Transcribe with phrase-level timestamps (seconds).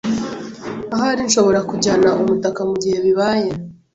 [0.95, 3.49] Ahari nshobora kujyana umutaka mugihe bibaye.